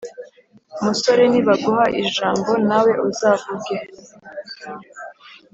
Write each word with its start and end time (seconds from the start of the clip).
Musore, 0.83 1.23
nibaguha 1.31 1.85
ijambo 2.03 2.51
nawe 2.67 2.91
uzavuge, 3.07 3.77